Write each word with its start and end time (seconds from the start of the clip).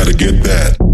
gotta 0.00 0.14
get 0.16 0.42
that. 0.42 0.89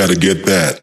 Gotta 0.00 0.16
get 0.16 0.46
that. 0.46 0.78